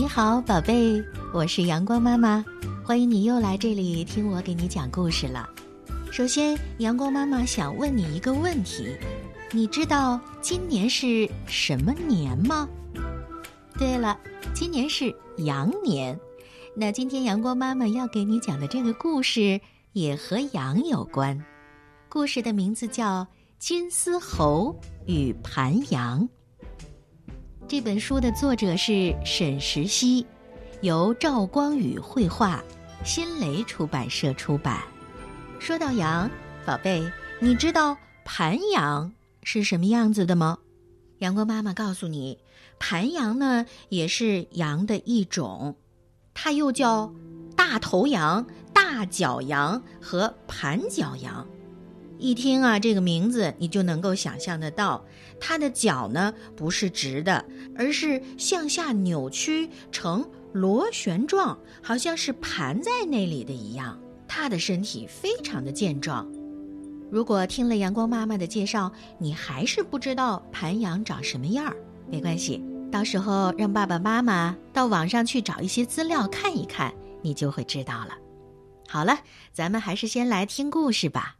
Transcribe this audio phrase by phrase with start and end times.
[0.00, 2.42] 你好，宝贝，我是阳光妈妈，
[2.82, 5.46] 欢迎你又来这里听我给你讲故事了。
[6.10, 8.96] 首先，阳光妈妈想问你一个问题：
[9.52, 12.66] 你知道今年是什么年吗？
[13.78, 14.18] 对了，
[14.54, 16.18] 今年是羊年。
[16.74, 19.60] 那今天阳光妈妈要给你讲的这个故事
[19.92, 21.38] 也和羊有关，
[22.08, 23.22] 故事的名字叫
[23.58, 26.22] 《金丝猴与盘羊》。
[27.70, 30.26] 这本书的作者是沈石溪，
[30.80, 32.60] 由赵光宇绘画，
[33.04, 34.82] 新蕾出版社出版。
[35.60, 36.28] 说到羊，
[36.66, 37.00] 宝贝，
[37.38, 39.12] 你知道盘羊
[39.44, 40.58] 是什么样子的吗？
[41.18, 42.38] 阳光妈妈告诉你，
[42.80, 45.76] 盘羊呢也是羊的一种，
[46.34, 47.14] 它又叫
[47.54, 48.44] 大头羊、
[48.74, 51.46] 大脚羊和盘脚羊。
[52.20, 55.02] 一听啊，这个名字你就能够想象得到，
[55.40, 57.42] 它的脚呢不是直的，
[57.74, 63.98] 而是向下扭曲成螺旋状，好像是盘在那里的一样。
[64.28, 66.30] 它的身体非常的健壮。
[67.10, 72.62] 如果听了阳光妈妈的介绍，你还是不知道盘羊长什么样儿，没关系，
[72.92, 78.10] 到时候让爸爸妈妈到网上去找一些资料看一看，你就会知道了。
[78.86, 79.18] 好了，
[79.52, 81.34] 咱们还是先来听故事吧。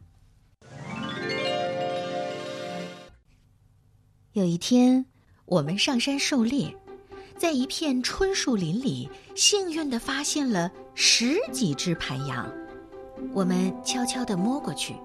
[4.33, 5.05] 有一天，
[5.43, 6.73] 我们上山狩猎，
[7.37, 12.49] 在一片春树林里，幸运地发现了十几只盘羊。
[13.33, 14.95] 我们悄悄地摸过去，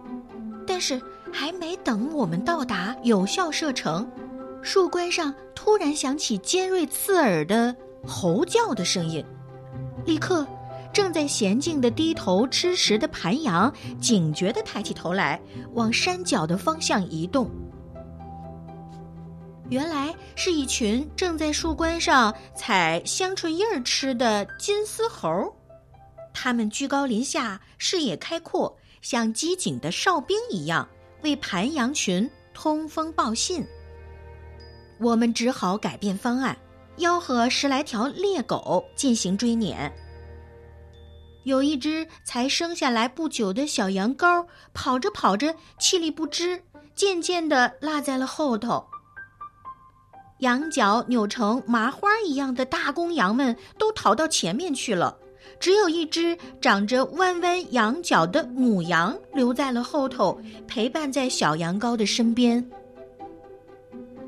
[0.65, 1.03] 但是
[1.33, 4.09] 还没等我们到达有效射程，
[4.63, 7.75] 树冠上突然响起尖锐刺耳的
[8.07, 9.25] 吼叫的声音。
[10.05, 10.47] 立刻，
[10.93, 15.41] 正在娴静地低头吃食的盘羊警觉地抬起头来，
[15.73, 17.51] 往山脚的方向移动。
[19.69, 25.53] 原来是一群正在树冠上采香椿叶儿吃的金丝猴，
[26.33, 30.89] 它们居高临下，视野开阔，像机警的哨兵一样，
[31.23, 33.67] 为盘羊群通风报信。
[35.01, 36.57] 我们只好改变方案，
[36.99, 39.93] 吆喝十来条猎狗进行追撵。
[41.43, 46.63] 有一只才生下来不久的小羊羔，跑着跑着气力不支，
[46.95, 48.85] 渐渐地落在了后头。
[50.39, 55.17] 羊角扭成麻花一样的大公羊们都逃到前面去了，
[55.59, 60.39] 只有一只长着弯弯羊角的母羊留在了后头，
[60.69, 62.63] 陪伴在小羊羔的身边。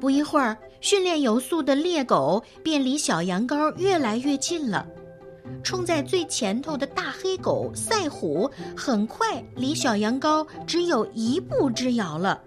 [0.00, 4.86] 不一会儿，训练有素的猎狗便离小羊羔越来越近了。
[5.62, 12.40] 冲在最前头的大黑狗赛虎很快离小羊羔只有一步之遥了。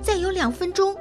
[0.00, 0.96] 再有两分钟，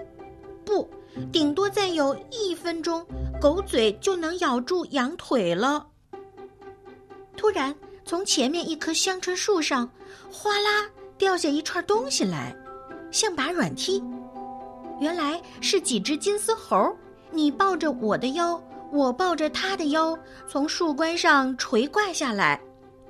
[0.66, 0.90] 不。
[1.32, 3.06] 顶多再有一分钟，
[3.40, 5.86] 狗嘴就能咬住羊腿了。
[7.36, 7.74] 突然，
[8.04, 9.90] 从前面一棵香椿树上，
[10.32, 12.56] 哗啦掉下一串东西来，
[13.12, 14.04] 像把软梯。
[15.00, 16.96] 原来是几只金丝猴，
[17.32, 18.60] 你抱着我的腰，
[18.92, 20.18] 我抱着它的腰，
[20.48, 22.60] 从树冠上垂挂下来。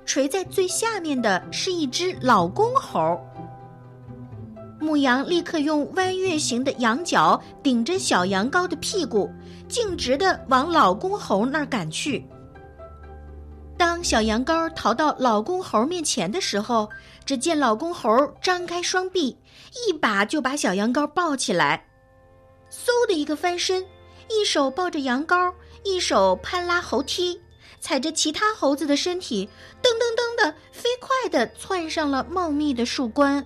[0.06, 3.20] 垂在最下面的是一只老公猴。
[4.88, 9.30] 牧羊立刻用弯月形的羊角顶着小羊羔的屁股，
[9.68, 12.26] 径直的往老公猴那儿赶去。
[13.78, 16.90] 当小羊羔逃到老公猴面前的时候，
[17.26, 18.10] 只见老公猴
[18.42, 19.38] 张开双臂，
[19.90, 21.86] 一把就把小羊羔抱起来，
[22.72, 23.86] 嗖的一个翻身，
[24.30, 27.38] 一手抱着羊羔，一手攀拉猴梯，
[27.82, 29.50] 踩着其他猴子的身体，
[29.84, 33.46] 噔噔噔的飞快地窜上了茂密的树冠。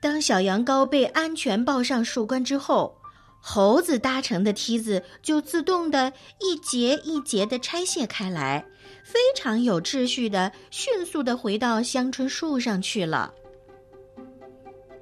[0.00, 2.96] 当小羊羔被安全抱上树冠之后，
[3.38, 8.64] 猴子搭成的梯子就自动的一节一节的拆卸开来，
[9.04, 13.32] 非常有秩序的迅速的回到香椿树上去了。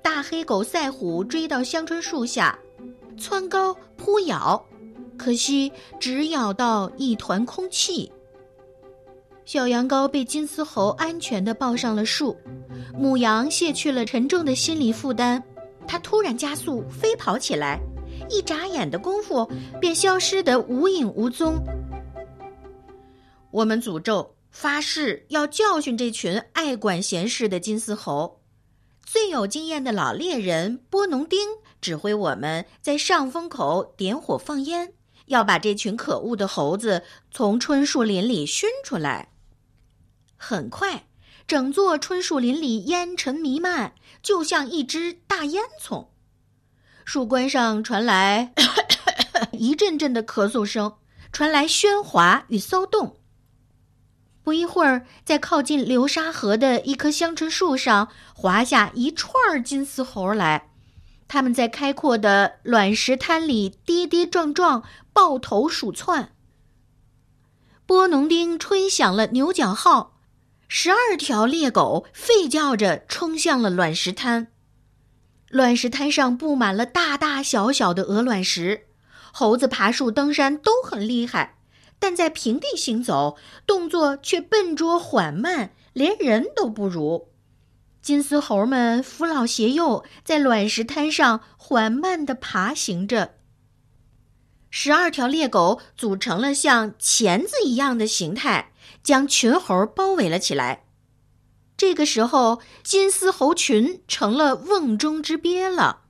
[0.02, 2.58] 大黑狗赛虎追到香椿树下，
[3.16, 4.64] 蹿高扑咬，
[5.16, 5.70] 可惜
[6.00, 8.10] 只咬到一团空气。
[9.44, 12.36] 小羊羔被金丝猴安全的抱上了树。
[12.98, 15.40] 母羊卸去了沉重的心理负担，
[15.86, 17.78] 它突然加速飞跑起来，
[18.28, 19.48] 一眨眼的功夫
[19.80, 21.62] 便消失得无影无踪。
[23.52, 28.40] 我们诅咒发誓要教训这群爱管闲事的金丝猴。
[29.06, 31.48] 最有经验的老猎人波农丁
[31.80, 34.92] 指挥我们在上风口点火放烟，
[35.26, 39.28] 要把这群可恶的猴子从春树林里熏出来。
[40.36, 41.04] 很快。
[41.48, 46.08] 整座春树林里烟尘弥漫，就像一只大烟囱。
[47.06, 48.52] 树冠上传来
[49.52, 50.96] 一阵阵的咳嗽声，
[51.32, 53.16] 传来喧哗与骚动。
[54.42, 60.72] 不一会儿，在靠近流沙河的一棵香椿树上，滑下一串金丝猴来。
[61.28, 64.84] 他们在开阔的卵石滩里跌跌撞撞，
[65.14, 66.34] 抱头鼠窜。
[67.86, 70.17] 波农丁吹响了牛角号，
[70.70, 74.48] 十二条猎狗吠叫着冲向了卵石滩。
[75.48, 78.86] 卵石滩上布满了大大小小的鹅卵石，
[79.32, 81.56] 猴子爬树、登山都很厉害。
[81.98, 83.36] 但在平地行走，
[83.66, 87.32] 动作却笨拙缓慢，连人都不如。
[88.02, 93.34] 金丝猴们扶老携幼，在卵石滩上缓慢地爬行着。
[94.70, 100.84] 十二条猎狗组成了像钳子一样的形态，将群猴包围了起来。
[101.76, 106.02] 这个时候，金丝猴群成了瓮中之鳖了。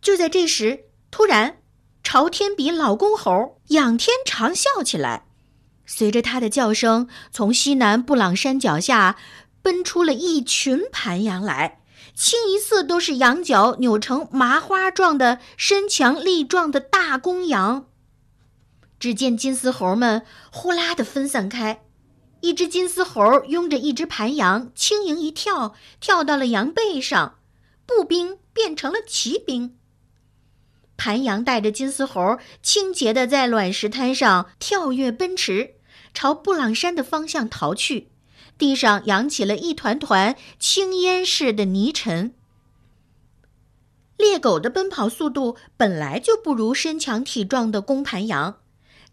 [0.00, 1.58] 就在这时，突然。
[2.08, 5.26] 朝天比老公猴仰天长啸起来，
[5.86, 9.16] 随着他的叫声，从西南布朗山脚下
[9.60, 11.80] 奔出了一群盘羊来，
[12.14, 17.88] 清一色都是羊角扭成麻花状的、身强力壮的大公羊。
[18.98, 20.22] 只见金丝猴们
[20.52, 21.82] 呼啦的分散开，
[22.40, 27.38] 一只金丝猴拥着一只盘羊，轻盈一跳，跳到了羊背上，
[27.84, 29.76] 步兵变成了骑兵。
[30.96, 35.74] 盘羊带着金丝猴，清洁的在卵石滩上跳跃奔驰，
[36.14, 38.10] 朝布朗山的方向逃去。
[38.56, 42.32] 地上扬起了一团团青烟似的泥尘。
[44.16, 48.56] 猎狗的奔跑速度本来就不如身强体壮的公盘羊，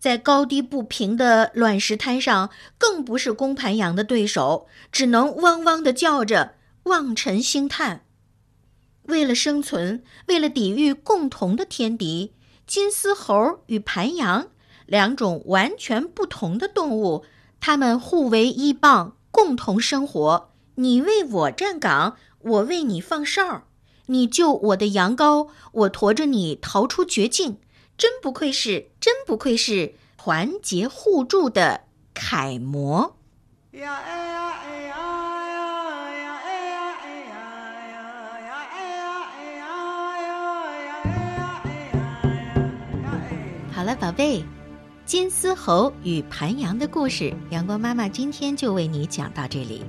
[0.04, 8.04] 在高低不平的卵石滩上，更不是公盘羊的对手，只能汪汪的叫着，望尘兴叹。
[9.04, 12.34] 为了生存，为了抵御共同的天敌——
[12.68, 14.48] 金丝猴与盘羊
[14.86, 17.24] 两种完全不同的动物，
[17.62, 20.50] 它们互为依傍，共同生活。
[20.76, 23.68] 你为我站岗，我为你放哨。
[24.08, 27.60] 你救我的羊羔，我驮着你逃出绝境。
[27.98, 31.82] 真不愧是，真不愧是团结互助的
[32.14, 33.16] 楷模。
[33.72, 34.96] 呀哎呀哎呀！
[43.72, 44.44] 好了，宝贝，
[45.06, 49.84] 金丝猴与盘羊的故事，阳光妈妈今天就为你讲到这里。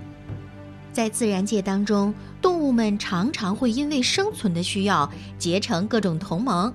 [0.92, 6.72] 在自然界当中，动物们常常会因为生存的需要结成各种同盟，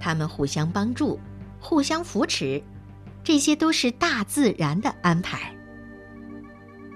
[0.00, 1.18] 它们互相帮助，
[1.60, 2.62] 互相扶持，
[3.24, 5.52] 这些都是大自然的安排。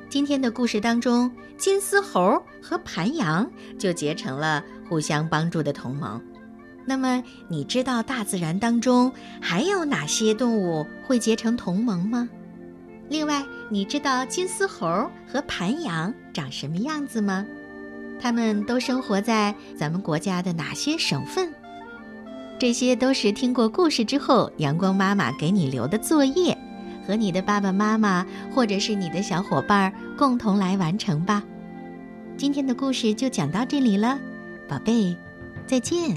[0.08, 3.49] 今天的故事当中，金丝猴和盘羊
[3.79, 6.20] 就结成了互相帮助的同盟。
[6.85, 12.29] 那么，你知道大自然当中还有哪些动物会结成同盟吗？
[13.08, 17.47] 另外，你知道金丝猴和盘羊长什么样子吗？
[18.20, 21.52] 它们都生活在咱们国家的哪些省份？
[22.60, 26.54] 这些都是听过故事之后，阳光妈妈给你留的作业，
[27.06, 31.42] 和你的爸爸妈妈或者是你的小伙伴共同来完成吧。
[32.36, 34.18] 今天的故事就讲到这里了，
[34.68, 35.16] 宝贝，
[35.66, 36.14] 再见。